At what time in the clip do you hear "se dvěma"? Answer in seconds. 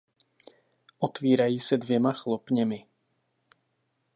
1.59-2.13